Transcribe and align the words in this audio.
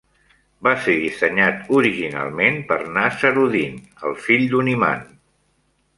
Va 0.67 0.71
ser 0.85 0.95
dissenyat 1.01 1.69
originalment 1.81 2.59
per 2.71 2.79
Nazaruddin, 2.97 3.77
el 4.09 4.19
fill 4.27 4.45
d"un 4.55 4.73
imam. 4.77 5.05